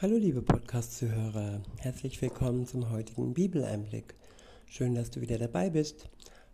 Hallo 0.00 0.16
liebe 0.16 0.42
Podcast-Zuhörer, 0.42 1.60
herzlich 1.78 2.22
willkommen 2.22 2.68
zum 2.68 2.88
heutigen 2.88 3.34
Bibeleinblick. 3.34 4.14
Schön, 4.68 4.94
dass 4.94 5.10
du 5.10 5.20
wieder 5.20 5.38
dabei 5.38 5.70
bist. 5.70 6.08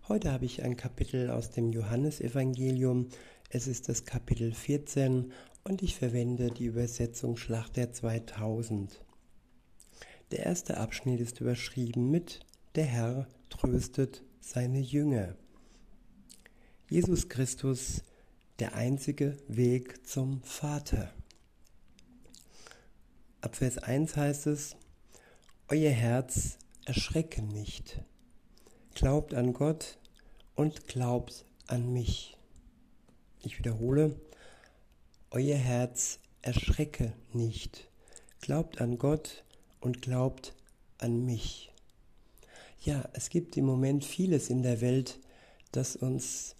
Heute 0.09 0.33
habe 0.33 0.47
ich 0.47 0.63
ein 0.63 0.79
Kapitel 0.79 1.29
aus 1.29 1.51
dem 1.51 1.71
Johannesevangelium. 1.71 3.11
Es 3.51 3.67
ist 3.67 3.91
das 3.91 4.07
Kapitel 4.07 4.55
14 4.55 5.31
und 5.63 5.83
ich 5.83 5.95
verwende 5.95 6.53
die 6.53 6.65
Übersetzung 6.65 7.37
Schlachter 7.37 7.93
2000. 7.93 9.05
Der 10.31 10.47
erste 10.47 10.79
Abschnitt 10.79 11.21
ist 11.21 11.43
überschrieben 11.43 12.11
mit 12.11 12.41
Der 12.77 12.87
Herr 12.87 13.29
tröstet 13.51 14.23
seine 14.41 14.81
Jünger. 14.81 15.35
Jesus 16.89 17.29
Christus, 17.29 18.05
der 18.59 18.75
einzige 18.75 19.37
Weg 19.49 20.07
zum 20.07 20.41
Vater. 20.45 21.13
Ab 23.45 23.57
Vers 23.57 23.77
1 23.77 24.17
heißt 24.17 24.47
es, 24.47 24.75
Euer 25.69 25.91
Herz 25.91 26.57
erschrecke 26.87 27.43
nicht. 27.43 28.01
Glaubt 28.95 29.35
an 29.35 29.53
Gott 29.53 29.99
und 30.55 30.89
glaubt 30.89 31.45
an 31.67 31.93
mich. 31.93 32.39
Ich 33.43 33.59
wiederhole, 33.59 34.19
Euer 35.31 35.59
Herz 35.59 36.21
erschrecke 36.41 37.13
nicht. 37.35 37.91
Glaubt 38.41 38.81
an 38.81 38.97
Gott 38.97 39.45
und 39.79 40.01
glaubt 40.01 40.55
an 40.97 41.27
mich. 41.27 41.71
Ja, 42.81 43.07
es 43.13 43.29
gibt 43.29 43.59
im 43.59 43.67
Moment 43.67 44.07
vieles 44.07 44.49
in 44.49 44.63
der 44.63 44.81
Welt, 44.81 45.21
das 45.71 45.97
uns 45.97 46.57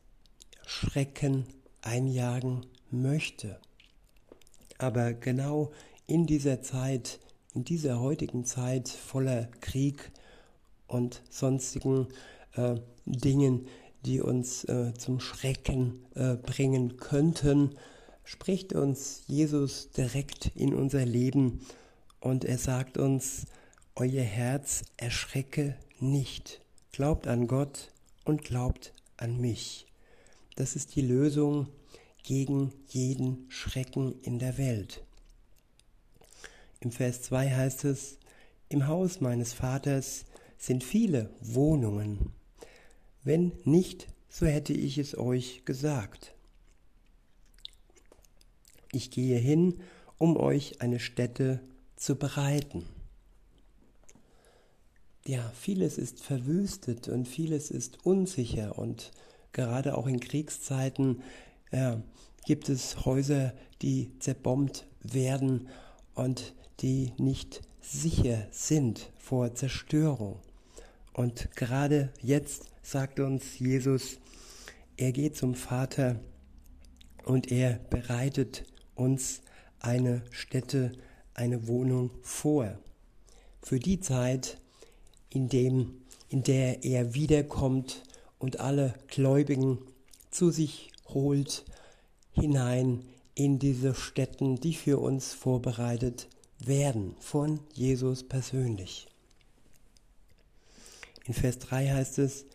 Schrecken 0.67 1.47
einjagen 1.81 2.67
möchte. 2.91 3.59
Aber 4.77 5.15
genau 5.15 5.73
in 6.07 6.27
dieser 6.27 6.63
Zeit, 6.63 7.21
in 7.55 7.65
dieser 7.65 8.01
heutigen 8.01 8.45
Zeit 8.45 8.89
voller 8.89 9.49
Krieg 9.61 10.11
und 10.87 11.23
sonstigen 11.31 12.09
äh, 12.55 12.77
Dingen, 13.07 13.67
die 14.05 14.21
uns 14.21 14.65
äh, 14.65 14.93
zum 14.95 15.21
Schrecken 15.21 16.05
äh, 16.15 16.35
bringen 16.35 16.97
könnten, 16.97 17.77
spricht 18.25 18.73
uns 18.73 19.23
Jesus 19.27 19.91
direkt 19.91 20.53
in 20.55 20.75
unser 20.75 21.05
Leben 21.05 21.61
und 22.21 22.45
er 22.45 22.59
sagt 22.59 22.99
uns, 22.99 23.47
euer 23.97 24.23
Herz 24.23 24.83
erschrecke 24.97 25.77
nicht. 26.01 26.61
Glaubt 26.93 27.27
an 27.27 27.47
Gott 27.47 27.93
und 28.25 28.45
glaubt 28.45 28.93
an 29.17 29.41
mich. 29.41 29.87
Das 30.57 30.77
ist 30.77 30.97
die 30.97 31.03
Lösung 31.03 31.69
gegen 32.23 32.73
jeden 32.89 33.47
Schrecken 33.49 34.15
in 34.23 34.39
der 34.39 34.59
Welt. 34.59 35.03
Im 36.81 36.93
Vers 36.93 37.23
2 37.23 37.51
heißt 37.51 37.85
es, 37.85 38.19
im 38.69 38.87
Haus 38.87 39.21
meines 39.21 39.53
Vaters 39.53 40.25
sind 40.59 40.83
viele 40.83 41.31
Wohnungen. 41.41 42.33
Wenn 43.23 43.53
nicht, 43.65 44.09
so 44.29 44.47
hätte 44.47 44.73
ich 44.73 44.99
es 44.99 45.17
euch 45.17 45.65
gesagt. 45.65 46.35
Ich 48.93 49.11
gehe 49.11 49.39
hin, 49.39 49.81
um 50.19 50.37
euch 50.37 50.81
eine 50.81 51.01
Stätte 51.01 51.61
zu 51.97 52.17
bereiten. 52.17 52.85
Ja, 55.27 55.53
vieles 55.59 55.97
ist 55.97 56.23
verwüstet 56.23 57.09
und 57.09 57.27
vieles 57.27 57.71
ist 57.71 58.05
unsicher 58.05 58.79
und 58.79 59.11
gerade 59.53 59.97
auch 59.97 60.07
in 60.07 60.21
Kriegszeiten 60.21 61.23
ja, 61.73 62.03
gibt 62.45 62.69
es 62.69 63.05
Häuser, 63.05 63.55
die 63.81 64.19
zerbombt 64.19 64.87
werden 65.03 65.69
und 66.15 66.55
die 66.81 67.13
nicht 67.19 67.63
sicher 67.81 68.47
sind 68.51 69.11
vor 69.19 69.55
Zerstörung. 69.55 70.41
Und 71.13 71.55
gerade 71.55 72.13
jetzt 72.21 72.65
sagt 72.83 73.21
uns 73.21 73.59
Jesus, 73.59 74.19
er 74.97 75.13
geht 75.13 75.37
zum 75.37 75.55
Vater 75.55 76.21
und 77.25 77.51
er 77.51 77.79
bereitet 77.91 78.65
uns 78.95 79.41
eine 79.81 80.23
Stätte, 80.31 80.93
eine 81.35 81.69
Wohnung 81.69 82.11
vor. 82.23 82.79
Für 83.63 83.79
die 83.79 84.01
Zeit, 84.01 84.59
in, 85.31 85.49
dem, 85.49 86.03
in 86.29 86.43
der 86.43 86.85
er 86.85 87.15
wiederkommt 87.15 88.03
und 88.39 88.61
alle 88.61 88.95
Gläubigen 89.09 89.79
zu 90.31 90.51
sich 90.51 90.91
holt, 91.09 91.65
hinein 92.33 93.05
in 93.35 93.59
diese 93.59 93.95
Stätten, 93.95 94.61
die 94.61 94.75
für 94.75 94.99
uns 94.99 95.33
vorbereitet 95.33 96.29
werden 96.67 97.17
von 97.21 97.61
Jesus 97.73 98.23
persönlich. 98.23 99.07
In 101.27 101.35
Vers 101.35 101.59
3 101.59 101.91
heißt 101.91 102.19
es, 102.19 102.47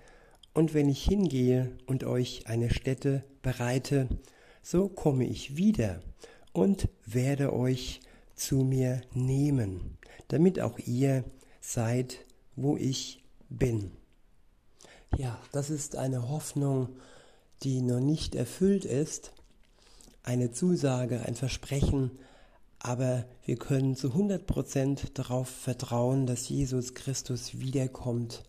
und 0.54 0.74
wenn 0.74 0.90
ich 0.90 1.04
hingehe 1.04 1.72
und 1.86 2.04
euch 2.04 2.48
eine 2.48 2.70
Stätte 2.70 3.24
bereite, 3.42 4.08
so 4.62 4.90
komme 4.90 5.26
ich 5.26 5.56
wieder 5.58 6.02
und 6.54 6.90
werde 7.06 7.54
euch 7.54 8.02
zu 8.36 8.58
mir 8.58 9.02
nehmen, 9.14 9.98
damit 10.28 10.60
auch 10.60 10.80
ihr 10.80 11.24
seid, 11.62 12.26
wo 12.56 12.78
ich 12.78 13.24
bin. 13.50 13.92
Ja, 15.18 15.40
das 15.52 15.70
ist 15.70 15.96
eine 15.96 16.30
Hoffnung, 16.30 16.90
die 17.64 17.82
noch 17.82 18.00
nicht 18.00 18.36
erfüllt 18.36 18.86
ist, 18.86 19.34
eine 20.24 20.52
Zusage, 20.52 21.22
ein 21.26 21.36
Versprechen, 21.36 22.12
aber 22.80 23.26
wir 23.44 23.58
können 23.58 23.96
zu 23.96 24.10
100% 24.10 25.14
darauf 25.14 25.50
vertrauen, 25.50 26.26
dass 26.26 26.48
Jesus 26.48 26.94
Christus 26.94 27.60
wiederkommt 27.60 28.44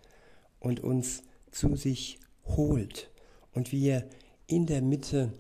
und 0.61 0.81
uns 0.81 1.23
zu 1.51 1.75
sich 1.75 2.21
holt 2.45 3.11
und 3.53 3.73
wir 3.73 4.09
in 4.47 4.67
der 4.67 4.83
Mitte, 4.83 5.33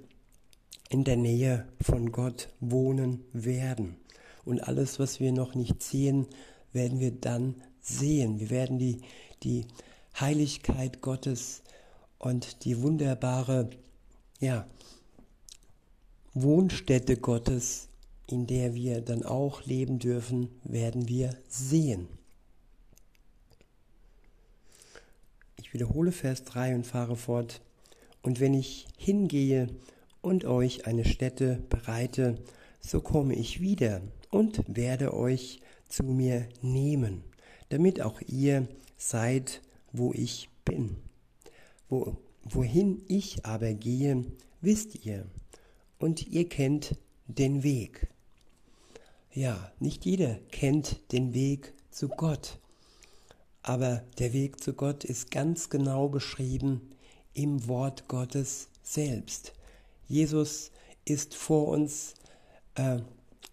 in 0.88 1.04
der 1.04 1.16
Nähe 1.16 1.68
von 1.80 2.10
Gott 2.10 2.48
wohnen 2.58 3.24
werden. 3.32 3.96
Und 4.44 4.60
alles, 4.60 4.98
was 4.98 5.20
wir 5.20 5.32
noch 5.32 5.54
nicht 5.54 5.82
sehen, 5.82 6.26
werden 6.72 6.98
wir 6.98 7.12
dann 7.12 7.62
sehen. 7.80 8.40
Wir 8.40 8.50
werden 8.50 8.78
die, 8.78 9.02
die 9.42 9.66
Heiligkeit 10.18 11.00
Gottes 11.00 11.62
und 12.18 12.64
die 12.64 12.82
wunderbare 12.82 13.70
ja, 14.40 14.66
Wohnstätte 16.34 17.16
Gottes 17.16 17.89
in 18.30 18.46
der 18.46 18.74
wir 18.74 19.00
dann 19.00 19.24
auch 19.24 19.64
leben 19.64 19.98
dürfen, 19.98 20.48
werden 20.62 21.08
wir 21.08 21.36
sehen. 21.48 22.08
Ich 25.56 25.74
wiederhole 25.74 26.12
Vers 26.12 26.44
3 26.44 26.76
und 26.76 26.86
fahre 26.86 27.16
fort. 27.16 27.60
Und 28.22 28.40
wenn 28.40 28.54
ich 28.54 28.86
hingehe 28.96 29.68
und 30.22 30.44
euch 30.44 30.86
eine 30.86 31.04
Stätte 31.04 31.62
bereite, 31.68 32.38
so 32.80 33.00
komme 33.00 33.34
ich 33.34 33.60
wieder 33.60 34.00
und 34.30 34.62
werde 34.68 35.14
euch 35.14 35.60
zu 35.88 36.04
mir 36.04 36.48
nehmen, 36.62 37.24
damit 37.68 38.00
auch 38.00 38.20
ihr 38.26 38.68
seid, 38.96 39.60
wo 39.92 40.12
ich 40.12 40.48
bin. 40.64 40.96
Wo, 41.88 42.16
wohin 42.44 43.02
ich 43.08 43.44
aber 43.44 43.74
gehe, 43.74 44.24
wisst 44.60 45.04
ihr, 45.04 45.26
und 45.98 46.26
ihr 46.28 46.48
kennt 46.48 46.96
den 47.26 47.62
Weg. 47.62 48.08
Ja, 49.32 49.70
nicht 49.78 50.04
jeder 50.06 50.40
kennt 50.50 51.12
den 51.12 51.34
Weg 51.34 51.72
zu 51.92 52.08
Gott, 52.08 52.58
aber 53.62 54.02
der 54.18 54.32
Weg 54.32 54.60
zu 54.60 54.72
Gott 54.72 55.04
ist 55.04 55.30
ganz 55.30 55.70
genau 55.70 56.08
beschrieben 56.08 56.90
im 57.32 57.68
Wort 57.68 58.08
Gottes 58.08 58.68
selbst. 58.82 59.52
Jesus 60.08 60.72
ist 61.04 61.36
vor 61.36 61.68
uns 61.68 62.14
äh, 62.74 62.98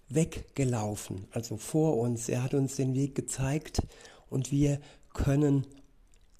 weggelaufen, 0.09 1.27
also 1.29 1.57
vor 1.57 1.97
uns. 1.97 2.27
Er 2.27 2.41
hat 2.41 2.55
uns 2.55 2.77
den 2.77 2.95
Weg 2.95 3.13
gezeigt 3.13 3.83
und 4.31 4.51
wir 4.51 4.79
können 5.13 5.67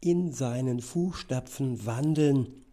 in 0.01 0.33
seinen 0.33 0.81
Fußstapfen 0.81 1.86
wandeln 1.86 2.66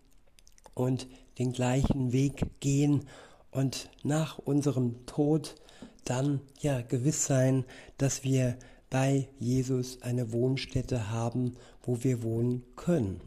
und 0.72 1.08
den 1.38 1.52
gleichen 1.52 2.12
Weg 2.12 2.58
gehen 2.60 3.04
und 3.50 3.90
nach 4.02 4.38
unserem 4.38 5.04
Tod 5.04 5.56
dann 6.04 6.40
ja 6.60 6.80
gewiss 6.82 7.26
sein, 7.26 7.64
dass 7.98 8.24
wir 8.24 8.56
bei 8.90 9.28
Jesus 9.38 10.02
eine 10.02 10.32
Wohnstätte 10.32 11.10
haben, 11.10 11.56
wo 11.82 12.04
wir 12.04 12.22
wohnen 12.22 12.62
können. 12.76 13.20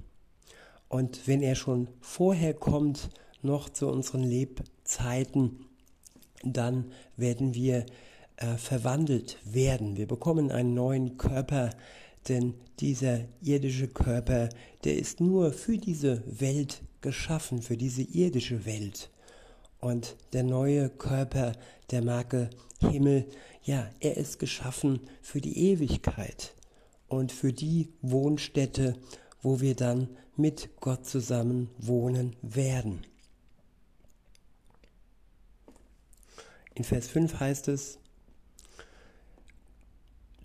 Und 0.89 1.27
wenn 1.27 1.41
er 1.41 1.55
schon 1.55 1.89
vorher 1.99 2.53
kommt, 2.53 3.09
noch 3.41 3.69
zu 3.69 3.87
unseren 3.87 4.23
Lebzeiten, 4.23 5.65
dann 6.43 6.91
werden 7.17 7.53
wir 7.53 7.85
äh, 8.37 8.55
verwandelt 8.57 9.37
werden. 9.43 9.97
Wir 9.97 10.07
bekommen 10.07 10.51
einen 10.51 10.73
neuen 10.73 11.17
Körper, 11.17 11.71
denn 12.27 12.53
dieser 12.79 13.21
irdische 13.41 13.87
Körper, 13.87 14.49
der 14.83 14.97
ist 14.97 15.19
nur 15.19 15.51
für 15.51 15.77
diese 15.77 16.23
Welt 16.39 16.81
geschaffen, 17.01 17.61
für 17.61 17.77
diese 17.77 18.03
irdische 18.03 18.65
Welt. 18.65 19.09
Und 19.79 20.15
der 20.33 20.43
neue 20.43 20.89
Körper, 20.89 21.53
der 21.91 22.03
mag 22.03 22.49
Himmel, 22.79 23.27
ja, 23.63 23.89
er 23.99 24.17
ist 24.17 24.39
geschaffen 24.39 25.01
für 25.21 25.41
die 25.41 25.57
Ewigkeit 25.71 26.55
und 27.07 27.31
für 27.31 27.53
die 27.53 27.89
Wohnstätte, 28.01 28.95
wo 29.41 29.61
wir 29.61 29.75
dann 29.75 30.09
mit 30.35 30.69
Gott 30.79 31.05
zusammen 31.05 31.69
wohnen 31.77 32.35
werden. 32.41 33.05
In 36.75 36.83
Vers 36.83 37.07
5 37.07 37.39
heißt 37.39 37.69
es, 37.69 37.97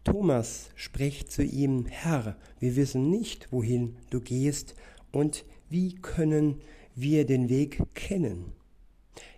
Thomas 0.05 0.71
spricht 0.75 1.31
zu 1.31 1.45
ihm, 1.45 1.87
Herr, 1.87 2.37
wir 2.59 2.75
wissen 2.75 3.11
nicht, 3.11 3.53
wohin 3.53 3.97
du 4.11 4.21
gehst 4.21 4.75
und 5.13 5.45
wie 5.69 5.95
können 5.95 6.61
wir 6.95 7.27
den 7.27 7.49
Weg 7.49 7.83
kennen. 7.95 8.53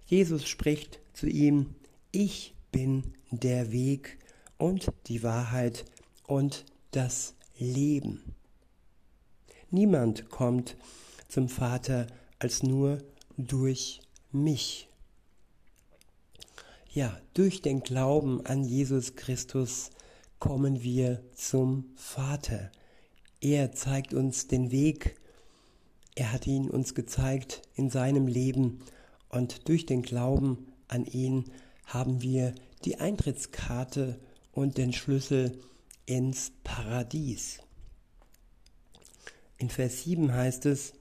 Jesus 0.06 0.46
spricht 0.46 1.00
zu 1.12 1.26
ihm, 1.26 1.74
ich 2.12 2.53
bin 2.74 3.14
der 3.30 3.70
Weg 3.70 4.18
und 4.58 4.90
die 5.06 5.22
Wahrheit 5.22 5.84
und 6.26 6.64
das 6.90 7.36
Leben. 7.56 8.34
Niemand 9.70 10.28
kommt 10.28 10.76
zum 11.28 11.48
Vater 11.48 12.08
als 12.40 12.64
nur 12.64 12.98
durch 13.36 14.00
mich. 14.32 14.88
Ja, 16.90 17.16
durch 17.32 17.62
den 17.62 17.80
Glauben 17.80 18.44
an 18.44 18.64
Jesus 18.64 19.14
Christus 19.14 19.90
kommen 20.40 20.82
wir 20.82 21.22
zum 21.32 21.92
Vater. 21.94 22.72
Er 23.40 23.70
zeigt 23.70 24.14
uns 24.14 24.48
den 24.48 24.72
Weg. 24.72 25.20
Er 26.16 26.32
hat 26.32 26.48
ihn 26.48 26.68
uns 26.68 26.96
gezeigt 26.96 27.62
in 27.76 27.88
seinem 27.88 28.26
Leben 28.26 28.80
und 29.28 29.68
durch 29.68 29.86
den 29.86 30.02
Glauben 30.02 30.66
an 30.88 31.06
ihn 31.06 31.44
haben 31.86 32.22
wir 32.22 32.54
die 32.84 32.98
Eintrittskarte 32.98 34.18
und 34.52 34.78
den 34.78 34.92
Schlüssel 34.92 35.60
ins 36.06 36.52
Paradies. 36.62 37.60
In 39.58 39.70
Vers 39.70 40.02
7 40.02 40.32
heißt 40.32 40.66
es, 40.66 40.92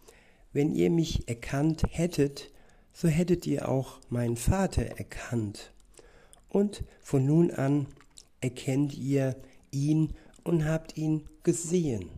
wenn 0.54 0.74
ihr 0.74 0.90
mich 0.90 1.28
erkannt 1.28 1.84
hättet, 1.90 2.52
so 2.94 3.08
hättet 3.08 3.48
ihr 3.48 3.68
auch 3.68 4.00
meinen 4.10 4.38
Vater 4.38 4.84
erkannt. 4.84 5.74
Und 6.50 6.84
von 7.02 7.26
nun 7.26 7.52
an 7.52 7.88
erkennt 8.40 8.94
ihr 8.94 9.36
ihn 9.72 10.14
und 10.44 10.66
habt 10.66 10.98
ihn 10.98 11.28
gesehen. 11.42 12.12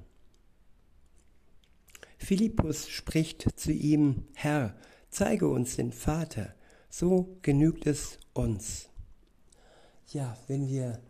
Philippus 2.18 2.90
spricht 2.90 3.48
zu 3.56 3.72
ihm, 3.72 4.26
Herr, 4.34 4.76
zeige 5.10 5.48
uns 5.48 5.76
den 5.76 5.92
Vater, 5.92 6.55
so 6.98 7.28
genügt 7.42 7.88
es 7.88 8.20
uns. 8.34 8.88
Ja, 10.14 10.38
wenn 10.48 10.70
wir 10.70 11.02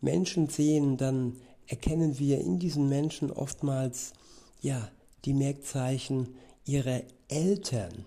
Menschen 0.00 0.48
sehen, 0.48 0.98
dann 0.98 1.36
erkennen 1.66 2.20
wir 2.20 2.38
in 2.38 2.60
diesen 2.60 2.88
Menschen 2.88 3.32
oftmals 3.32 4.12
ja 4.60 4.88
die 5.24 5.34
Merkzeichen 5.34 6.36
ihrer 6.64 7.02
Eltern, 7.26 8.06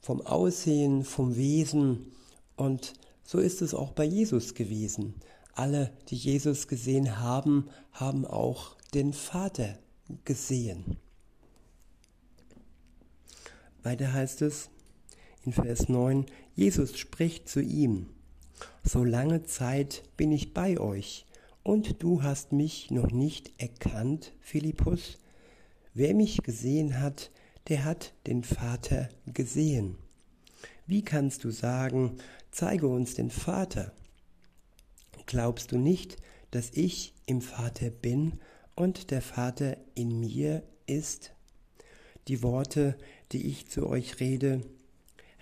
vom 0.00 0.22
Aussehen, 0.22 1.04
vom 1.04 1.36
Wesen 1.36 2.12
und 2.56 2.94
so 3.22 3.38
ist 3.38 3.60
es 3.60 3.74
auch 3.74 3.92
bei 3.92 4.04
Jesus 4.04 4.54
gewesen. 4.54 5.16
Alle, 5.52 5.92
die 6.08 6.16
Jesus 6.16 6.68
gesehen 6.68 7.20
haben, 7.20 7.68
haben 7.92 8.24
auch 8.24 8.76
den 8.94 9.12
Vater 9.12 9.78
gesehen. 10.24 10.96
Weiter 13.82 14.14
heißt 14.14 14.40
es 14.40 14.70
in 15.44 15.52
Vers 15.52 15.88
9, 15.88 16.26
Jesus 16.54 16.98
spricht 16.98 17.48
zu 17.48 17.60
ihm, 17.60 18.06
so 18.82 19.04
lange 19.04 19.44
Zeit 19.44 20.02
bin 20.16 20.32
ich 20.32 20.54
bei 20.54 20.78
euch, 20.78 21.26
und 21.62 22.02
du 22.02 22.22
hast 22.22 22.52
mich 22.52 22.90
noch 22.90 23.10
nicht 23.10 23.52
erkannt, 23.58 24.32
Philippus? 24.40 25.18
Wer 25.94 26.14
mich 26.14 26.42
gesehen 26.42 27.00
hat, 27.00 27.30
der 27.68 27.84
hat 27.84 28.12
den 28.26 28.44
Vater 28.44 29.08
gesehen. 29.26 29.96
Wie 30.86 31.02
kannst 31.02 31.44
du 31.44 31.50
sagen, 31.50 32.18
zeige 32.50 32.86
uns 32.86 33.14
den 33.14 33.30
Vater. 33.30 33.92
Glaubst 35.24 35.72
du 35.72 35.78
nicht, 35.78 36.18
dass 36.50 36.70
ich 36.74 37.14
im 37.24 37.40
Vater 37.40 37.88
bin 37.88 38.38
und 38.76 39.10
der 39.10 39.22
Vater 39.22 39.78
in 39.94 40.20
mir 40.20 40.62
ist? 40.86 41.32
Die 42.28 42.42
Worte, 42.42 42.98
die 43.32 43.46
ich 43.46 43.68
zu 43.68 43.86
euch 43.86 44.20
rede, 44.20 44.60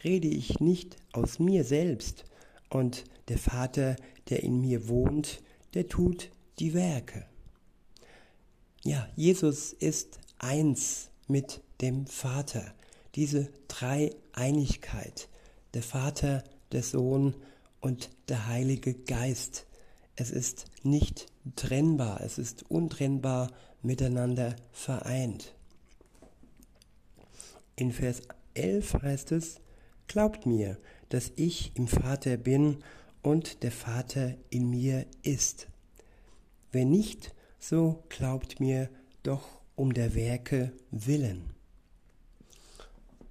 rede 0.05 0.29
ich 0.29 0.61
nicht 0.61 0.97
aus 1.13 1.39
mir 1.39 1.65
selbst, 1.65 2.25
und 2.71 3.05
der 3.29 3.39
Vater, 3.39 3.97
der 4.31 4.43
in 4.43 4.61
mir 4.61 4.89
wohnt, 4.89 5.43
der 5.75 5.89
tut 5.89 6.31
die 6.59 6.75
Werke. 6.75 7.27
Ja, 8.85 9.09
Jesus 9.15 9.73
ist 9.73 10.19
eins 10.39 11.11
mit 11.29 11.61
dem 11.81 12.07
Vater, 12.07 12.75
diese 13.15 13.51
Dreieinigkeit. 13.69 15.29
Der 15.75 15.83
Vater, 15.83 16.43
der 16.73 16.83
Sohn 16.83 17.35
und 17.81 18.11
der 18.29 18.47
Heilige 18.47 18.95
Geist. 18.95 19.67
Es 20.17 20.31
ist 20.31 20.67
nicht 20.83 21.27
trennbar, 21.57 22.21
es 22.23 22.39
ist 22.39 22.71
untrennbar 22.71 23.51
miteinander 23.83 24.57
vereint. 24.73 25.55
In 27.77 27.93
Vers 27.93 28.23
11 28.55 28.95
heißt 29.03 29.33
es, 29.33 29.61
Glaubt 30.09 30.47
mir, 30.47 30.79
dass 31.09 31.33
ich 31.37 31.73
im 31.77 31.89
Vater 31.89 32.37
bin 32.37 32.79
und 33.23 33.63
der 33.63 33.73
Vater 33.73 34.35
in 34.51 34.71
mir 34.71 35.07
ist. 35.23 35.69
Wenn 36.71 36.91
nicht, 36.91 37.35
so 37.59 38.03
glaubt 38.09 38.61
mir 38.61 38.89
doch 39.23 39.61
um 39.77 39.95
der 39.95 40.15
Werke 40.15 40.73
willen. 40.91 41.51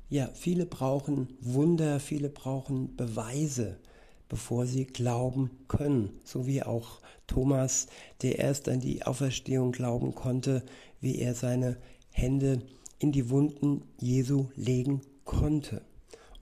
Ja, 0.09 0.29
viele 0.33 0.65
brauchen 0.65 1.37
Wunder, 1.39 1.99
viele 1.99 2.29
brauchen 2.29 2.95
Beweise, 2.95 3.79
bevor 4.27 4.65
sie 4.65 4.85
glauben 4.85 5.51
können, 5.67 6.19
so 6.25 6.45
wie 6.45 6.63
auch 6.63 7.01
Thomas, 7.27 7.87
der 8.21 8.39
erst 8.39 8.67
an 8.67 8.81
die 8.81 9.03
Auferstehung 9.03 9.71
glauben 9.71 10.13
konnte, 10.13 10.63
wie 10.99 11.19
er 11.19 11.33
seine 11.33 11.77
Hände 12.11 12.61
in 12.99 13.11
die 13.11 13.29
Wunden 13.29 13.83
Jesu 13.99 14.47
legen 14.55 15.01
konnte. 15.23 15.81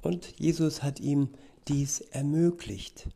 Und 0.01 0.39
Jesus 0.39 0.83
hat 0.83 0.99
ihm 0.99 1.29
dies 1.67 2.01
ermöglicht. 2.01 3.09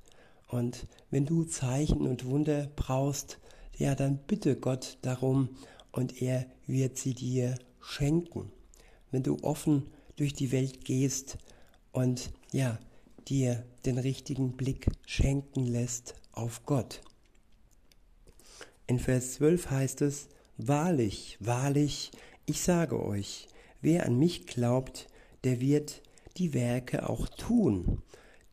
Und 0.47 0.85
wenn 1.09 1.25
du 1.25 1.43
Zeichen 1.43 2.07
und 2.07 2.25
Wunder 2.25 2.69
brauchst, 2.75 3.39
ja, 3.77 3.95
dann 3.95 4.19
bitte 4.27 4.55
Gott 4.55 4.97
darum 5.01 5.49
und 5.91 6.21
er 6.21 6.45
wird 6.67 6.97
sie 6.97 7.13
dir 7.13 7.57
schenken. 7.81 8.51
Wenn 9.11 9.23
du 9.23 9.37
offen 9.41 9.87
durch 10.15 10.33
die 10.33 10.51
Welt 10.51 10.85
gehst 10.85 11.37
und 11.91 12.31
ja, 12.51 12.79
dir 13.27 13.65
den 13.85 13.97
richtigen 13.97 14.53
Blick 14.53 14.87
schenken 15.05 15.65
lässt 15.65 16.15
auf 16.33 16.65
Gott. 16.65 17.01
In 18.85 18.99
Vers 18.99 19.33
12 19.35 19.71
heißt 19.71 20.01
es, 20.01 20.27
Wahrlich, 20.57 21.37
wahrlich, 21.39 22.11
ich 22.45 22.61
sage 22.61 23.03
euch, 23.03 23.47
wer 23.81 24.05
an 24.05 24.19
mich 24.19 24.45
glaubt, 24.45 25.07
der 25.43 25.59
wird 25.59 26.03
die 26.37 26.53
Werke 26.53 27.09
auch 27.09 27.27
tun, 27.27 28.01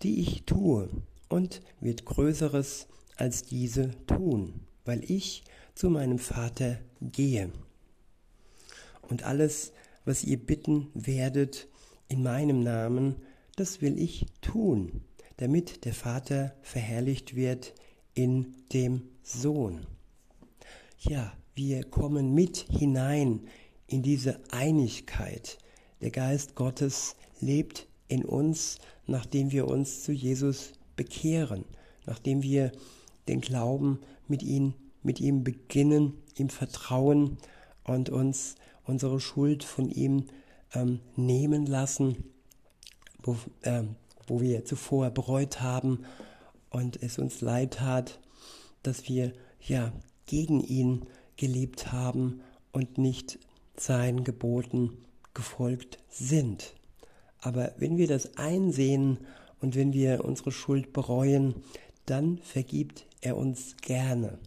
die 0.03 0.21
ich 0.21 0.45
tue, 0.45 0.89
und 1.29 1.63
wird 1.81 2.05
Größeres 2.05 2.89
als 3.17 3.45
diese 3.45 3.91
tun, 4.07 4.61
weil 4.85 5.03
ich 5.09 5.45
zu 5.75 5.91
meinem 5.91 6.19
Vater 6.19 6.79
gehe. 7.01 7.51
Und 9.03 9.23
alles, 9.23 9.73
was 10.05 10.25
ihr 10.25 10.39
bitten 10.39 10.89
werdet 10.95 11.69
in 12.09 12.23
meinem 12.23 12.63
Namen, 12.63 13.17
das 13.57 13.81
will 13.81 13.99
ich 13.99 14.27
tun, 14.41 15.03
damit 15.37 15.85
der 15.85 15.95
Vater 15.95 16.55
verherrlicht 16.63 17.35
wird 17.37 17.75
in 18.15 18.55
dem 18.73 19.03
Sohn. 19.23 19.87
Ja, 20.99 21.33
wir 21.55 21.85
kommen 21.85 22.35
mit 22.35 22.59
hinein 22.59 23.41
in 23.87 24.03
diese 24.03 24.41
Einigkeit. 24.51 25.59
Der 26.01 26.11
Geist 26.11 26.55
Gottes 26.55 27.17
lebt 27.41 27.87
in 28.09 28.25
uns, 28.25 28.79
nachdem 29.07 29.53
wir 29.53 29.69
uns 29.69 30.03
zu 30.03 30.13
Jesus 30.13 30.73
bekehren, 30.97 31.65
nachdem 32.07 32.43
wir 32.43 32.73
den 33.29 33.41
Glauben 33.41 34.01
mit 34.29 34.43
ihm, 34.43 34.75
mit 35.03 35.21
ihm 35.21 35.45
beginnen, 35.45 36.15
ihm 36.37 36.49
vertrauen 36.49 37.39
und 37.85 38.11
uns 38.11 38.57
unsere 38.85 39.21
Schuld 39.21 39.65
von 39.65 39.89
ihm 39.89 40.27
ähm, 40.75 41.01
nehmen 41.17 41.67
lassen, 41.67 42.25
wo, 43.23 43.37
ähm, 43.63 43.97
wo 44.27 44.41
wir 44.41 44.65
zuvor 44.65 45.11
bereut 45.11 45.61
haben 45.61 46.05
und 46.71 47.03
es 47.03 47.19
uns 47.19 47.41
leid 47.41 47.75
tat, 47.75 48.21
dass 48.83 49.09
wir 49.09 49.33
ja 49.61 49.93
gegen 50.27 50.61
ihn 50.61 51.07
gelebt 51.37 51.93
haben 51.93 52.41
und 52.73 52.99
nicht 52.99 53.39
seinen 53.77 54.25
Geboten 54.25 54.99
gefolgt 55.35 55.99
sind. 56.09 56.75
Aber 57.41 57.73
wenn 57.79 57.97
wir 57.97 58.07
das 58.07 58.37
einsehen 58.37 59.19
und 59.61 59.75
wenn 59.75 59.93
wir 59.93 60.25
unsere 60.25 60.53
Schuld 60.53 60.93
bereuen, 60.93 61.55
dann 62.07 62.39
vergibt 62.39 63.07
er 63.21 63.37
uns 63.37 63.77
gerne. 63.81 64.39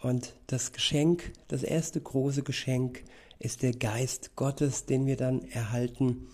Und 0.00 0.34
das 0.46 0.72
Geschenk, 0.72 1.32
das 1.48 1.62
erste 1.62 2.00
große 2.00 2.42
Geschenk, 2.42 3.04
ist 3.38 3.62
der 3.62 3.72
Geist 3.72 4.36
Gottes, 4.36 4.86
den 4.86 5.06
wir 5.06 5.16
dann 5.16 5.42
erhalten. 5.42 6.28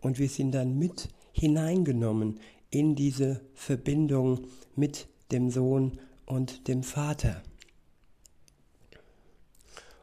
Und 0.00 0.18
wir 0.18 0.28
sind 0.28 0.52
dann 0.52 0.78
mit 0.78 1.08
hineingenommen 1.32 2.40
in 2.70 2.94
diese 2.94 3.40
Verbindung 3.54 4.46
mit 4.74 5.08
dem 5.32 5.50
Sohn 5.50 5.98
und 6.26 6.68
dem 6.68 6.82
Vater. 6.82 7.42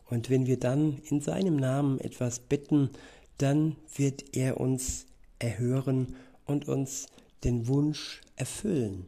Und 0.10 0.30
wenn 0.30 0.46
wir 0.46 0.60
dann 0.60 0.98
in 1.10 1.22
seinem 1.22 1.56
Namen 1.56 2.00
etwas 2.00 2.40
bitten, 2.40 2.90
dann 3.38 3.78
wird 3.96 4.36
er 4.36 4.60
uns 4.60 5.06
erhören 5.42 6.16
und 6.46 6.68
uns 6.68 7.08
den 7.44 7.68
Wunsch 7.68 8.22
erfüllen, 8.36 9.08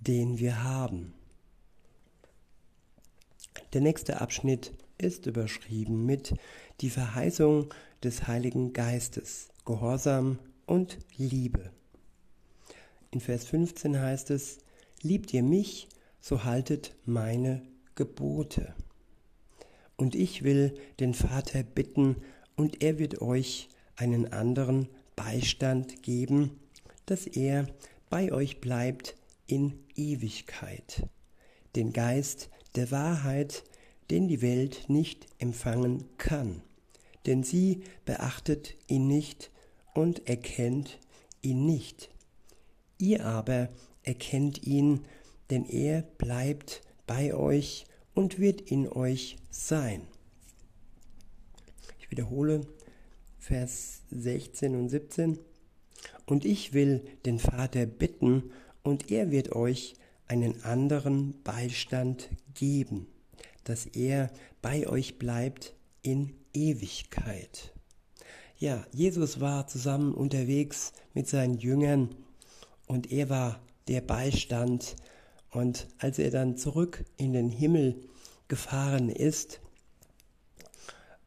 den 0.00 0.38
wir 0.38 0.62
haben. 0.62 1.12
Der 3.72 3.80
nächste 3.80 4.20
Abschnitt 4.20 4.72
ist 4.98 5.26
überschrieben 5.26 6.06
mit 6.06 6.34
die 6.80 6.90
Verheißung 6.90 7.72
des 8.02 8.26
Heiligen 8.26 8.72
Geistes, 8.72 9.48
Gehorsam 9.64 10.38
und 10.66 10.98
Liebe. 11.16 11.70
In 13.10 13.20
Vers 13.20 13.46
15 13.46 13.98
heißt 13.98 14.30
es, 14.30 14.58
liebt 15.02 15.32
ihr 15.34 15.42
mich, 15.42 15.88
so 16.20 16.44
haltet 16.44 16.94
meine 17.04 17.62
Gebote. 17.94 18.74
Und 19.96 20.14
ich 20.14 20.42
will 20.42 20.76
den 21.00 21.14
Vater 21.14 21.62
bitten, 21.62 22.16
und 22.56 22.82
er 22.84 23.00
wird 23.00 23.20
euch 23.20 23.68
einen 23.96 24.32
anderen 24.32 24.88
Beistand 25.16 26.02
geben, 26.02 26.58
dass 27.06 27.26
er 27.26 27.66
bei 28.10 28.32
euch 28.32 28.60
bleibt 28.60 29.16
in 29.46 29.78
Ewigkeit, 29.94 31.06
den 31.76 31.92
Geist 31.92 32.50
der 32.74 32.90
Wahrheit, 32.90 33.64
den 34.10 34.28
die 34.28 34.42
Welt 34.42 34.84
nicht 34.88 35.26
empfangen 35.38 36.04
kann, 36.18 36.62
denn 37.26 37.42
sie 37.42 37.82
beachtet 38.04 38.76
ihn 38.86 39.06
nicht 39.06 39.50
und 39.94 40.28
erkennt 40.28 40.98
ihn 41.42 41.64
nicht. 41.64 42.10
Ihr 42.98 43.24
aber 43.24 43.68
erkennt 44.02 44.66
ihn, 44.66 45.04
denn 45.50 45.64
er 45.64 46.02
bleibt 46.02 46.82
bei 47.06 47.34
euch 47.34 47.86
und 48.14 48.38
wird 48.38 48.60
in 48.60 48.88
euch 48.88 49.36
sein. 49.50 50.06
Ich 51.98 52.10
wiederhole 52.10 52.66
Vers 53.44 54.00
16 54.10 54.74
und 54.74 54.88
17. 54.88 55.38
Und 56.24 56.46
ich 56.46 56.72
will 56.72 57.04
den 57.26 57.38
Vater 57.38 57.84
bitten, 57.84 58.50
und 58.82 59.10
er 59.10 59.30
wird 59.30 59.52
euch 59.52 59.96
einen 60.28 60.62
anderen 60.64 61.42
Beistand 61.42 62.30
geben, 62.54 63.06
dass 63.64 63.84
er 63.84 64.30
bei 64.62 64.86
euch 64.86 65.18
bleibt 65.18 65.74
in 66.00 66.34
Ewigkeit. 66.54 67.74
Ja, 68.56 68.86
Jesus 68.92 69.40
war 69.40 69.66
zusammen 69.66 70.14
unterwegs 70.14 70.94
mit 71.12 71.28
seinen 71.28 71.58
Jüngern 71.58 72.14
und 72.86 73.12
er 73.12 73.28
war 73.28 73.62
der 73.88 74.00
Beistand. 74.00 74.96
Und 75.50 75.86
als 75.98 76.18
er 76.18 76.30
dann 76.30 76.56
zurück 76.56 77.04
in 77.18 77.34
den 77.34 77.50
Himmel 77.50 78.08
gefahren 78.48 79.10
ist, 79.10 79.60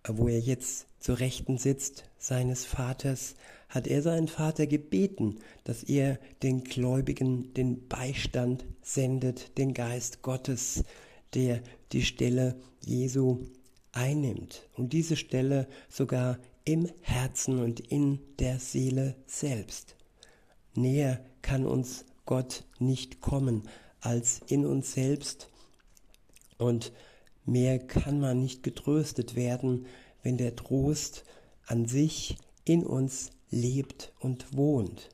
wo 0.07 0.27
er 0.27 0.39
jetzt 0.39 0.87
zur 1.00 1.20
Rechten 1.20 1.58
sitzt 1.58 2.06
seines 2.18 2.66
Vaters, 2.66 3.36
hat 3.70 3.88
er 3.88 4.01
seinen 4.01 4.27
Vater 4.27 4.68
gebeten, 4.68 5.39
dass 5.63 5.84
er 5.84 6.20
den 6.42 6.63
Gläubigen 6.63 7.54
den 7.54 7.88
Beistand 7.88 8.66
sendet, 8.82 9.58
den 9.58 9.74
Geist 9.74 10.22
Gottes, 10.22 10.84
der 11.34 11.62
die 11.92 12.04
Stelle 12.04 12.56
Jesu 12.86 13.39
einnimmt 13.92 14.68
und 14.74 14.94
diese 14.94 15.16
Stelle 15.16 15.68
sogar 15.89 16.39
im 16.63 16.89
Herzen 17.01 17.60
und 17.60 17.80
in 17.80 18.20
der 18.39 18.60
Seele 18.60 19.16
selbst. 19.25 19.96
Näher 20.75 21.24
kann 21.42 21.66
uns 21.66 22.06
Gott 22.25 22.66
nicht 22.80 23.22
kommen 23.22 23.63
als 24.01 24.42
in 24.48 24.66
uns 24.66 24.94
selbst 24.94 25.50
und 26.58 26.92
mehr 27.46 27.80
kann 27.80 28.20
man 28.20 28.39
nicht 28.39 28.63
getröstet 28.63 29.36
werden, 29.36 29.86
wenn 30.27 30.36
der 30.36 30.57
Trost 30.57 31.24
an 31.67 31.86
sich 31.86 32.36
in 32.65 32.86
uns 32.86 33.31
lebt 33.50 34.12
und 34.19 34.57
wohnt. 34.57 35.07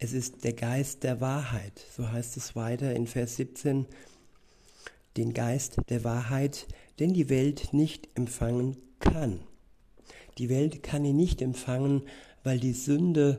Es 0.00 0.12
ist 0.12 0.42
der 0.42 0.54
Geist 0.54 1.04
der 1.04 1.20
Wahrheit, 1.20 1.80
so 1.96 2.10
heißt 2.10 2.36
es 2.36 2.56
weiter 2.56 2.96
in 2.96 3.06
Vers 3.06 3.36
17, 3.36 3.86
den 5.16 5.34
Geist 5.34 5.76
der 5.88 6.02
Wahrheit, 6.02 6.66
den 6.98 7.14
die 7.14 7.28
Welt 7.28 7.72
nicht 7.72 8.08
empfangen 8.16 8.76
kann. 8.98 9.38
Die 10.38 10.48
Welt 10.48 10.82
kann 10.82 11.04
ihn 11.04 11.16
nicht 11.16 11.40
empfangen, 11.40 12.02
weil 12.42 12.58
die 12.58 12.72
Sünde 12.72 13.38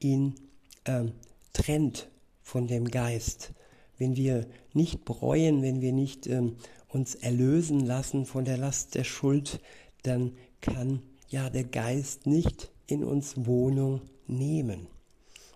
ihn 0.00 0.34
äh, 0.82 1.04
trennt 1.52 2.08
von 2.42 2.66
dem 2.66 2.90
Geist. 2.90 3.52
Wenn 3.96 4.16
wir 4.16 4.44
nicht 4.72 5.04
bereuen, 5.04 5.62
wenn 5.62 5.80
wir 5.80 5.92
nicht 5.92 6.26
ähm, 6.26 6.56
uns 6.92 7.14
erlösen 7.14 7.80
lassen 7.80 8.26
von 8.26 8.44
der 8.44 8.56
Last 8.56 8.94
der 8.94 9.04
Schuld, 9.04 9.60
dann 10.02 10.32
kann 10.60 11.02
ja 11.28 11.48
der 11.50 11.64
Geist 11.64 12.26
nicht 12.26 12.70
in 12.86 13.04
uns 13.04 13.46
Wohnung 13.46 14.02
nehmen. 14.26 14.88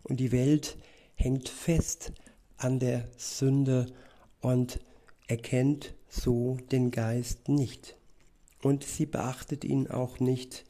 Und 0.03 0.21
die 0.21 0.33
Welt 0.33 0.77
hängt 1.15 1.49
fest 1.49 2.13
an 2.57 2.79
der 2.79 3.09
Sünde 3.17 3.87
und 4.41 4.81
erkennt 5.27 5.95
so 6.09 6.59
den 6.71 6.91
Geist 6.91 7.49
nicht. 7.49 7.97
Und 8.63 8.85
sie 8.85 9.07
beachtet 9.07 9.65
ihn 9.65 9.89
auch 9.89 10.21
nicht 10.21 10.65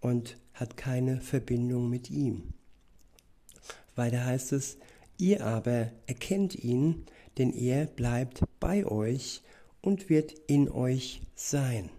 und 0.00 0.36
hat 0.52 0.76
keine 0.76 1.20
Verbindung 1.20 1.88
mit 1.88 2.10
ihm. 2.10 2.54
Weiter 3.94 4.24
heißt 4.24 4.52
es, 4.52 4.76
ihr 5.18 5.44
aber 5.44 5.90
erkennt 6.06 6.54
ihn, 6.54 7.06
denn 7.38 7.52
er 7.52 7.86
bleibt 7.86 8.42
bei 8.60 8.84
euch 8.84 9.42
und 9.86 10.10
wird 10.10 10.32
in 10.48 10.68
euch 10.68 11.22
sein. 11.36 11.90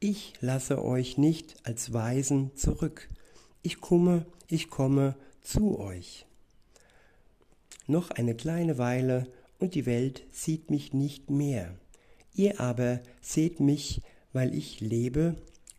Ich 0.00 0.32
lasse 0.40 0.82
euch 0.82 1.16
nicht 1.16 1.54
als 1.62 1.92
Weisen 1.92 2.50
zurück. 2.56 3.08
Ich 3.62 3.80
komme, 3.80 4.26
ich 4.48 4.68
komme 4.68 5.14
zu 5.42 5.78
euch. 5.78 6.26
Noch 7.86 8.10
eine 8.10 8.34
kleine 8.34 8.78
Weile 8.78 9.28
und 9.60 9.76
die 9.76 9.86
Welt 9.86 10.24
sieht 10.32 10.70
mich 10.70 10.92
nicht 10.92 11.30
mehr. 11.30 11.72
Ihr 12.34 12.58
aber 12.58 12.98
seht 13.20 13.60
mich, 13.60 14.00
weil 14.32 14.52
ich 14.52 14.80
lebe, 14.80 15.36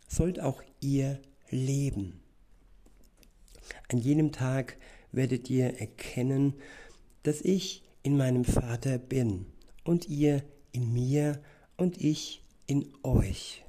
sollt 0.08 0.40
auch 0.40 0.62
ihr 0.80 1.20
leben. 1.50 2.18
An 3.88 3.98
jenem 3.98 4.32
Tag 4.32 4.78
werdet 5.12 5.50
ihr 5.50 5.78
erkennen, 5.78 6.54
dass 7.24 7.42
ich 7.42 7.82
in 8.02 8.16
meinem 8.16 8.46
Vater 8.46 8.96
bin 8.96 9.44
und 9.84 10.08
ihr 10.08 10.42
in 10.74 10.92
mir 10.92 11.40
und 11.76 12.00
ich 12.00 12.42
in 12.66 12.92
euch. 13.02 13.64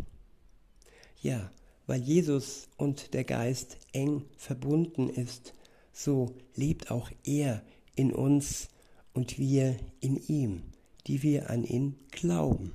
Ja, 1.21 1.51
weil 1.88 2.01
Jesus 2.01 2.67
und 2.77 3.13
der 3.13 3.24
Geist 3.24 3.77
eng 3.93 4.25
verbunden 4.38 5.09
ist, 5.09 5.53
so 5.93 6.35
lebt 6.55 6.91
auch 6.91 7.09
er 7.24 7.63
in 7.95 8.12
uns 8.12 8.69
und 9.13 9.38
wir 9.38 9.77
in 10.01 10.17
ihm, 10.17 10.63
die 11.07 11.24
wir 11.24 11.50
an 11.50 11.63
ihn 11.63 11.95
glauben. 12.12 12.74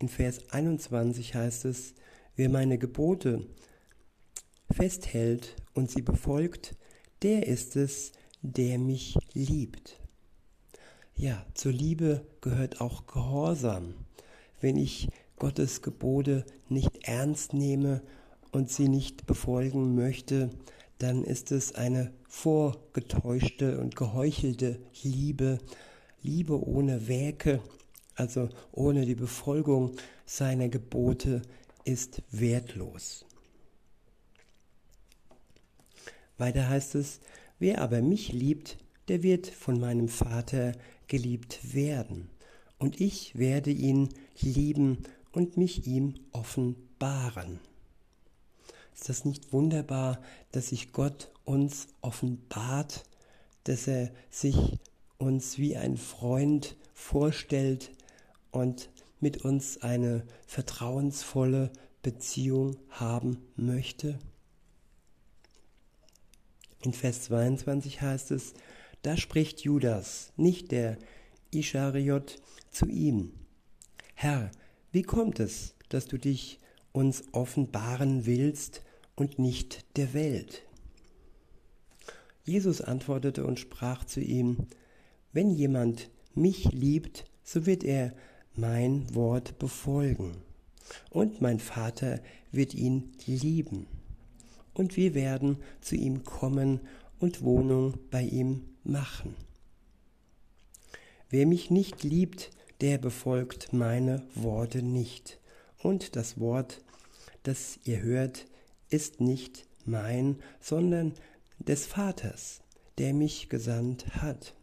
In 0.00 0.08
Vers 0.08 0.50
21 0.50 1.34
heißt 1.34 1.64
es, 1.64 1.94
wer 2.36 2.48
meine 2.48 2.78
Gebote 2.78 3.46
festhält 4.70 5.56
und 5.72 5.90
sie 5.90 6.02
befolgt, 6.02 6.76
der 7.22 7.46
ist 7.46 7.76
es, 7.76 8.12
der 8.42 8.78
mich 8.78 9.16
liebt. 9.32 10.03
Ja, 11.16 11.46
zur 11.54 11.70
Liebe 11.70 12.26
gehört 12.40 12.80
auch 12.80 13.06
Gehorsam. 13.06 13.94
Wenn 14.60 14.76
ich 14.76 15.08
Gottes 15.36 15.80
Gebote 15.80 16.44
nicht 16.68 17.06
ernst 17.06 17.54
nehme 17.54 18.02
und 18.50 18.68
sie 18.68 18.88
nicht 18.88 19.24
befolgen 19.24 19.94
möchte, 19.94 20.50
dann 20.98 21.22
ist 21.22 21.52
es 21.52 21.74
eine 21.74 22.12
vorgetäuschte 22.28 23.78
und 23.80 23.94
geheuchelte 23.94 24.80
Liebe, 25.02 25.60
Liebe 26.20 26.60
ohne 26.66 27.06
Werke, 27.06 27.60
also 28.16 28.48
ohne 28.72 29.06
die 29.06 29.14
Befolgung 29.14 29.92
seiner 30.26 30.68
Gebote, 30.68 31.42
ist 31.84 32.22
wertlos. 32.32 33.24
Weiter 36.38 36.68
heißt 36.68 36.96
es, 36.96 37.20
wer 37.60 37.80
aber 37.80 38.02
mich 38.02 38.32
liebt, 38.32 38.78
der 39.08 39.22
wird 39.22 39.46
von 39.46 39.78
meinem 39.78 40.08
Vater 40.08 40.72
geliebt 41.08 41.74
werden, 41.74 42.30
und 42.78 43.00
ich 43.00 43.38
werde 43.38 43.70
ihn 43.70 44.08
lieben 44.40 45.04
und 45.32 45.56
mich 45.56 45.86
ihm 45.86 46.14
offenbaren. 46.32 47.60
Ist 48.94 49.08
das 49.08 49.24
nicht 49.24 49.52
wunderbar, 49.52 50.20
dass 50.52 50.68
sich 50.68 50.92
Gott 50.92 51.30
uns 51.44 51.88
offenbart, 52.00 53.04
dass 53.64 53.88
er 53.88 54.12
sich 54.30 54.56
uns 55.18 55.58
wie 55.58 55.76
ein 55.76 55.96
Freund 55.96 56.76
vorstellt 56.92 57.90
und 58.50 58.90
mit 59.20 59.44
uns 59.44 59.82
eine 59.82 60.24
vertrauensvolle 60.46 61.72
Beziehung 62.02 62.76
haben 62.90 63.38
möchte? 63.56 64.18
In 66.82 66.92
Vers 66.92 67.22
22 67.22 68.02
heißt 68.02 68.30
es, 68.30 68.52
da 69.04 69.18
spricht 69.18 69.60
Judas, 69.60 70.32
nicht 70.36 70.70
der 70.70 70.96
Ischariot, 71.50 72.38
zu 72.70 72.86
ihm. 72.86 73.32
Herr, 74.14 74.50
wie 74.92 75.02
kommt 75.02 75.40
es, 75.40 75.74
dass 75.90 76.06
du 76.06 76.16
dich 76.18 76.58
uns 76.92 77.22
offenbaren 77.32 78.24
willst 78.24 78.82
und 79.14 79.38
nicht 79.38 79.84
der 79.98 80.14
Welt? 80.14 80.62
Jesus 82.44 82.80
antwortete 82.80 83.44
und 83.44 83.60
sprach 83.60 84.04
zu 84.04 84.20
ihm, 84.20 84.66
Wenn 85.32 85.50
jemand 85.50 86.10
mich 86.34 86.72
liebt, 86.72 87.26
so 87.42 87.66
wird 87.66 87.84
er 87.84 88.14
mein 88.54 89.14
Wort 89.14 89.58
befolgen, 89.58 90.38
und 91.10 91.42
mein 91.42 91.60
Vater 91.60 92.20
wird 92.52 92.72
ihn 92.72 93.12
lieben, 93.26 93.86
und 94.72 94.96
wir 94.96 95.14
werden 95.14 95.58
zu 95.82 95.94
ihm 95.94 96.24
kommen 96.24 96.80
und 97.18 97.42
Wohnung 97.42 97.98
bei 98.10 98.22
ihm 98.22 98.62
machen. 98.84 99.34
Wer 101.30 101.46
mich 101.46 101.70
nicht 101.70 102.02
liebt, 102.04 102.50
der 102.80 102.98
befolgt 102.98 103.72
meine 103.72 104.22
Worte 104.34 104.82
nicht. 104.82 105.38
Und 105.78 106.16
das 106.16 106.38
Wort, 106.38 106.82
das 107.42 107.78
ihr 107.84 108.02
hört, 108.02 108.46
ist 108.90 109.20
nicht 109.20 109.66
mein, 109.84 110.36
sondern 110.60 111.14
des 111.58 111.86
Vaters, 111.86 112.60
der 112.98 113.14
mich 113.14 113.48
gesandt 113.48 114.16
hat. 114.16 114.54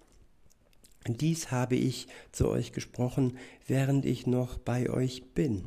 Dies 1.07 1.51
habe 1.51 1.75
ich 1.75 2.07
zu 2.31 2.47
euch 2.47 2.73
gesprochen, 2.73 3.37
während 3.67 4.05
ich 4.05 4.27
noch 4.27 4.57
bei 4.59 4.89
euch 4.89 5.33
bin. 5.33 5.65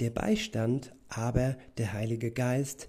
Der 0.00 0.10
Beistand 0.10 0.92
aber, 1.08 1.56
der 1.78 1.92
Heilige 1.92 2.32
Geist, 2.32 2.88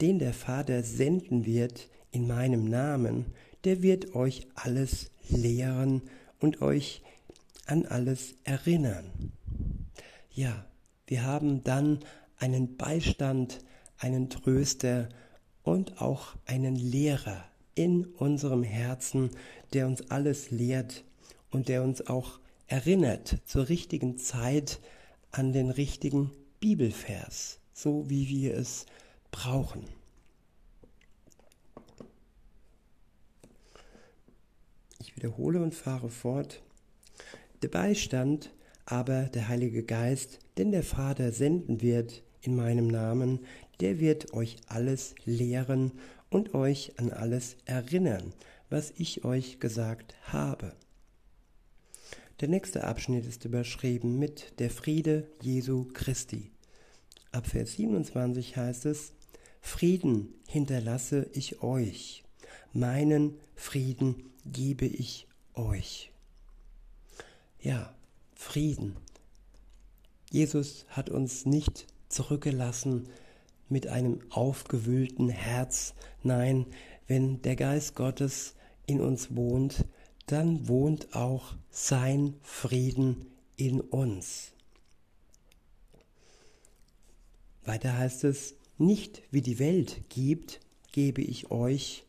den 0.00 0.18
der 0.18 0.32
Vater 0.32 0.82
senden 0.82 1.44
wird 1.44 1.88
in 2.10 2.26
meinem 2.26 2.64
Namen, 2.64 3.26
der 3.64 3.82
wird 3.82 4.14
euch 4.14 4.46
alles 4.54 5.10
lehren 5.28 6.02
und 6.40 6.62
euch 6.62 7.02
an 7.66 7.86
alles 7.86 8.34
erinnern. 8.44 9.32
Ja, 10.30 10.66
wir 11.06 11.24
haben 11.24 11.62
dann 11.64 12.00
einen 12.38 12.76
Beistand, 12.76 13.60
einen 13.98 14.28
Tröster 14.28 15.08
und 15.62 16.00
auch 16.00 16.34
einen 16.46 16.76
Lehrer 16.76 17.44
in 17.74 18.04
unserem 18.04 18.62
Herzen, 18.62 19.30
der 19.72 19.86
uns 19.86 20.10
alles 20.10 20.50
lehrt 20.50 21.04
und 21.50 21.68
der 21.68 21.82
uns 21.82 22.06
auch 22.06 22.38
erinnert 22.66 23.38
zur 23.46 23.68
richtigen 23.68 24.18
Zeit 24.18 24.80
an 25.30 25.52
den 25.52 25.70
richtigen 25.70 26.30
Bibelvers, 26.60 27.58
so 27.72 28.08
wie 28.08 28.28
wir 28.28 28.56
es 28.56 28.86
brauchen. 29.30 29.84
Ich 35.04 35.16
wiederhole 35.16 35.62
und 35.62 35.74
fahre 35.74 36.08
fort. 36.08 36.62
Der 37.62 37.68
Beistand 37.68 38.50
aber 38.86 39.24
der 39.24 39.48
Heilige 39.48 39.82
Geist, 39.82 40.38
den 40.56 40.72
der 40.72 40.82
Vater 40.82 41.30
senden 41.30 41.82
wird 41.82 42.22
in 42.40 42.56
meinem 42.56 42.88
Namen, 42.88 43.40
der 43.80 44.00
wird 44.00 44.32
euch 44.32 44.56
alles 44.66 45.14
lehren 45.26 45.92
und 46.30 46.54
euch 46.54 46.98
an 46.98 47.10
alles 47.10 47.56
erinnern, 47.66 48.32
was 48.70 48.94
ich 48.96 49.24
euch 49.26 49.60
gesagt 49.60 50.14
habe. 50.22 50.72
Der 52.40 52.48
nächste 52.48 52.84
Abschnitt 52.84 53.26
ist 53.26 53.44
überschrieben 53.44 54.18
mit 54.18 54.58
der 54.58 54.70
Friede 54.70 55.28
Jesu 55.42 55.86
Christi. 55.92 56.50
Ab 57.30 57.46
Vers 57.46 57.74
27 57.74 58.56
heißt 58.56 58.86
es, 58.86 59.12
Frieden 59.60 60.32
hinterlasse 60.48 61.28
ich 61.34 61.62
euch, 61.62 62.24
meinen 62.72 63.38
Frieden 63.54 64.30
gebe 64.44 64.86
ich 64.86 65.26
euch 65.54 66.10
ja, 67.64 67.92
Frieden. 68.34 68.96
Jesus 70.30 70.84
hat 70.88 71.08
uns 71.08 71.46
nicht 71.46 71.86
zurückgelassen 72.08 73.08
mit 73.68 73.86
einem 73.86 74.20
aufgewühlten 74.30 75.30
Herz. 75.30 75.94
Nein, 76.22 76.66
wenn 77.06 77.40
der 77.42 77.56
Geist 77.56 77.96
Gottes 77.96 78.54
in 78.86 79.00
uns 79.00 79.34
wohnt, 79.34 79.86
dann 80.26 80.68
wohnt 80.68 81.14
auch 81.14 81.54
sein 81.70 82.34
Frieden 82.42 83.26
in 83.56 83.80
uns. 83.80 84.52
Weiter 87.64 87.96
heißt 87.96 88.24
es, 88.24 88.54
nicht 88.76 89.22
wie 89.30 89.40
die 89.40 89.58
Welt 89.58 90.02
gibt, 90.10 90.60
gebe 90.92 91.22
ich 91.22 91.50
euch, 91.50 92.04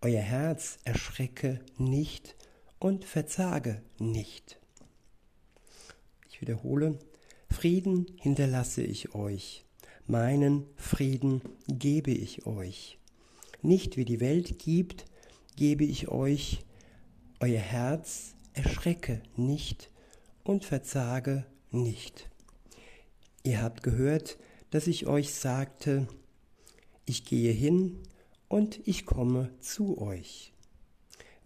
euer 0.00 0.22
Herz 0.22 0.78
erschrecke 0.84 1.60
nicht 1.76 2.36
und 2.78 3.04
verzage 3.04 3.82
nicht. 3.98 4.60
Ich 6.30 6.40
wiederhole, 6.40 6.98
Frieden 7.50 8.06
hinterlasse 8.20 8.82
ich 8.82 9.14
euch, 9.14 9.64
meinen 10.06 10.66
Frieden 10.76 11.42
gebe 11.66 12.12
ich 12.12 12.46
euch. 12.46 12.98
Nicht 13.62 13.96
wie 13.96 14.04
die 14.04 14.20
Welt 14.20 14.60
gibt, 14.60 15.04
gebe 15.56 15.84
ich 15.84 16.08
euch, 16.08 16.64
euer 17.40 17.60
Herz 17.60 18.34
erschrecke 18.52 19.20
nicht 19.36 19.90
und 20.44 20.64
verzage 20.64 21.44
nicht. 21.72 22.30
Ihr 23.42 23.60
habt 23.62 23.82
gehört, 23.82 24.38
dass 24.70 24.86
ich 24.86 25.06
euch 25.06 25.34
sagte, 25.34 26.06
ich 27.04 27.24
gehe 27.24 27.52
hin 27.52 27.98
und 28.48 28.80
ich 28.86 29.06
komme 29.06 29.50
zu 29.60 29.98
euch. 29.98 30.52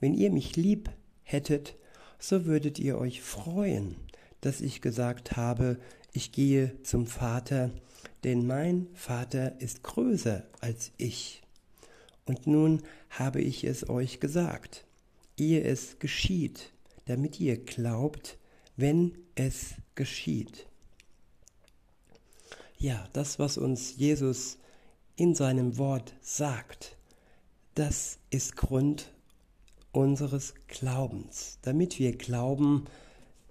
Wenn 0.01 0.15
ihr 0.15 0.31
mich 0.31 0.57
lieb 0.57 0.91
hättet, 1.23 1.77
so 2.19 2.45
würdet 2.45 2.79
ihr 2.79 2.99
euch 2.99 3.21
freuen, 3.21 3.97
dass 4.41 4.61
ich 4.61 4.81
gesagt 4.81 5.37
habe, 5.37 5.79
ich 6.13 6.33
gehe 6.33 6.81
zum 6.83 7.07
Vater, 7.07 7.71
denn 8.25 8.47
mein 8.47 8.89
Vater 8.95 9.61
ist 9.61 9.83
größer 9.83 10.45
als 10.61 10.93
ich. 10.99 11.43
Und 12.27 12.47
nun 12.47 12.83
habe 13.11 13.41
ich 13.41 13.65
es 13.65 13.89
euch 13.89 14.21
gesagt, 14.21 14.85
ehe 15.37 15.63
es 15.63 15.99
geschieht, 15.99 16.73
damit 17.07 17.41
ihr 17.41 17.57
glaubt, 17.57 18.39
wenn 18.77 19.19
es 19.35 19.75
geschieht. 19.95 20.67
Ja, 22.79 23.09
das, 23.13 23.39
was 23.39 23.59
uns 23.59 23.97
Jesus 23.97 24.59
in 25.17 25.35
seinem 25.35 25.79
Wort 25.79 26.15
sagt, 26.21 26.97
das 27.75 28.19
ist 28.31 28.57
Grund 28.57 29.13
unseres 29.93 30.55
Glaubens, 30.69 31.59
damit 31.63 31.99
wir 31.99 32.17
glauben, 32.17 32.87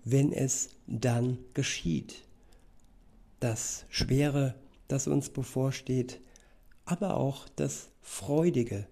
wenn 0.03 0.33
es 0.33 0.69
dann 0.87 1.37
geschieht. 1.53 2.23
Das 3.39 3.85
Schwere, 3.89 4.55
das 4.87 5.07
uns 5.07 5.29
bevorsteht, 5.29 6.19
aber 6.85 7.17
auch 7.17 7.47
das 7.55 7.89
Freudige, 8.01 8.87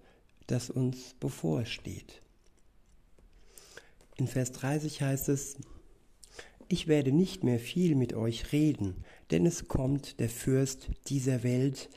das 0.46 0.70
uns 0.70 1.14
bevorsteht. 1.20 2.22
In 4.16 4.26
Vers 4.26 4.52
30 4.52 5.02
heißt 5.02 5.28
es, 5.28 5.56
ich 6.68 6.86
werde 6.86 7.10
nicht 7.10 7.42
mehr 7.42 7.58
viel 7.58 7.96
mit 7.96 8.12
euch 8.12 8.52
reden, 8.52 9.04
denn 9.30 9.44
es 9.44 9.66
kommt 9.66 10.20
der 10.20 10.28
Fürst 10.28 10.88
dieser 11.06 11.42
Welt, 11.42 11.88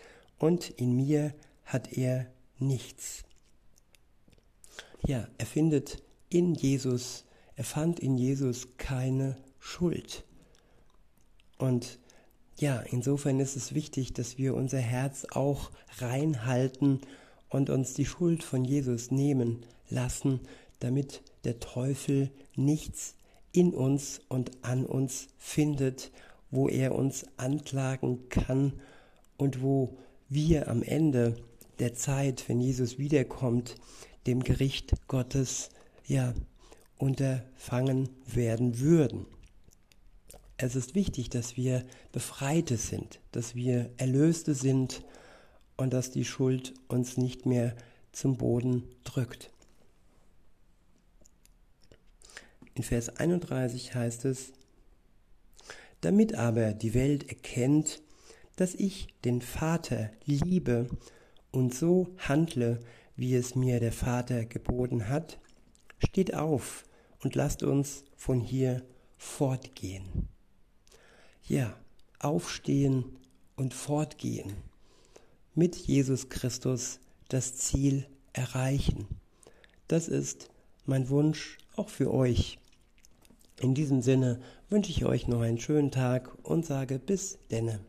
und 0.43 0.69
in 0.69 0.95
mir 0.95 1.33
hat 1.63 1.93
er 1.93 2.27
nichts. 2.59 3.23
Ja, 5.05 5.27
er 5.37 5.45
findet 5.45 6.03
in 6.29 6.53
Jesus 6.55 7.25
er 7.55 7.63
fand 7.63 7.99
in 7.99 8.17
Jesus 8.17 8.67
keine 8.77 9.37
Schuld. 9.59 10.23
Und 11.57 11.99
ja, 12.57 12.79
insofern 12.79 13.39
ist 13.39 13.55
es 13.55 13.73
wichtig, 13.73 14.13
dass 14.13 14.37
wir 14.37 14.55
unser 14.55 14.79
Herz 14.79 15.25
auch 15.31 15.71
reinhalten 15.97 17.01
und 17.49 17.69
uns 17.69 17.93
die 17.93 18.05
Schuld 18.05 18.43
von 18.43 18.65
Jesus 18.65 19.11
nehmen 19.11 19.65
lassen, 19.89 20.41
damit 20.79 21.21
der 21.43 21.59
Teufel 21.59 22.31
nichts 22.55 23.15
in 23.51 23.73
uns 23.73 24.21
und 24.29 24.51
an 24.63 24.85
uns 24.85 25.27
findet, 25.37 26.11
wo 26.49 26.67
er 26.67 26.95
uns 26.95 27.25
anklagen 27.37 28.29
kann 28.29 28.73
und 29.37 29.61
wo 29.61 29.97
wir 30.33 30.67
am 30.67 30.83
Ende 30.83 31.35
der 31.79 31.93
Zeit, 31.93 32.47
wenn 32.47 32.59
Jesus 32.59 32.97
wiederkommt, 32.97 33.75
dem 34.27 34.43
Gericht 34.43 34.93
Gottes 35.07 35.69
ja 36.05 36.33
unterfangen 36.97 38.09
werden 38.25 38.79
würden. 38.79 39.25
Es 40.57 40.75
ist 40.75 40.95
wichtig, 40.95 41.29
dass 41.29 41.57
wir 41.57 41.83
Befreite 42.11 42.77
sind, 42.77 43.19
dass 43.31 43.55
wir 43.55 43.89
Erlöste 43.97 44.53
sind 44.53 45.03
und 45.75 45.91
dass 45.91 46.11
die 46.11 46.25
Schuld 46.25 46.73
uns 46.87 47.17
nicht 47.17 47.45
mehr 47.45 47.75
zum 48.11 48.37
Boden 48.37 48.83
drückt. 49.03 49.51
In 52.75 52.83
Vers 52.83 53.17
31 53.17 53.93
heißt 53.93 54.25
es, 54.25 54.53
damit 56.01 56.35
aber 56.35 56.73
die 56.73 56.93
Welt 56.93 57.29
erkennt, 57.29 58.01
dass 58.55 58.75
ich 58.75 59.07
den 59.25 59.41
Vater 59.41 60.11
liebe 60.25 60.89
und 61.51 61.73
so 61.73 62.07
handle, 62.17 62.79
wie 63.15 63.35
es 63.35 63.55
mir 63.55 63.79
der 63.79 63.91
Vater 63.91 64.45
geboten 64.45 65.09
hat, 65.09 65.39
steht 65.99 66.33
auf 66.33 66.83
und 67.23 67.35
lasst 67.35 67.63
uns 67.63 68.03
von 68.15 68.39
hier 68.39 68.83
fortgehen. 69.17 70.27
Ja, 71.47 71.75
aufstehen 72.19 73.05
und 73.55 73.73
fortgehen. 73.73 74.53
Mit 75.55 75.75
Jesus 75.75 76.29
Christus 76.29 76.99
das 77.29 77.55
Ziel 77.55 78.07
erreichen. 78.33 79.07
Das 79.87 80.07
ist 80.07 80.49
mein 80.85 81.09
Wunsch 81.09 81.57
auch 81.75 81.89
für 81.89 82.13
euch. 82.13 82.59
In 83.59 83.75
diesem 83.75 84.01
Sinne 84.01 84.41
wünsche 84.69 84.91
ich 84.91 85.05
euch 85.05 85.27
noch 85.27 85.41
einen 85.41 85.59
schönen 85.59 85.91
Tag 85.91 86.33
und 86.43 86.65
sage 86.65 86.99
bis 86.99 87.37
denne. 87.51 87.79